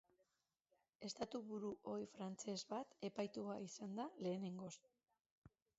Estatuburu 1.09 1.69
ohi 1.93 2.09
frantses 2.15 2.59
bat 2.73 2.99
epaitua 3.11 3.61
izango 3.69 4.01
da 4.03 4.09
lehenengoz. 4.27 4.77